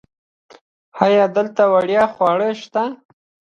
ایا 1.05 1.25
دلته 1.35 1.63
وړیا 1.73 2.03
خواړه 2.13 2.49
شته؟ 2.61 2.83